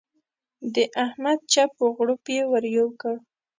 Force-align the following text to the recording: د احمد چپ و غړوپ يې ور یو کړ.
د 0.75 0.77
احمد 1.03 1.39
چپ 1.53 1.71
و 1.81 1.85
غړوپ 1.97 2.23
يې 2.35 2.41
ور 2.51 2.63
یو 2.77 2.87
کړ. 3.01 3.15